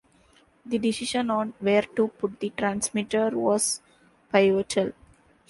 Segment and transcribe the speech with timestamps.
[0.65, 3.81] The decision on where to put the transmitter was
[4.31, 4.93] pivotal.